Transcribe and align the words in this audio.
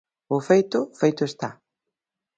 O 0.35 0.37
feito, 0.49 0.79
feito 0.99 1.21
está. 1.29 1.49